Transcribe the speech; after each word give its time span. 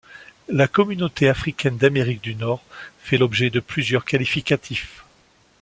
La 0.49 0.67
communauté 0.67 1.29
africaine 1.29 1.77
d’Amérique 1.77 2.23
du 2.23 2.33
Nord 2.33 2.63
fait 3.01 3.19
l’objet 3.19 3.51
de 3.51 3.59
plusieurs 3.59 4.03
qualificatifs. 4.03 5.05